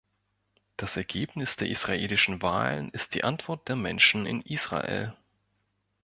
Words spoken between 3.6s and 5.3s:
der Menschen in Israel.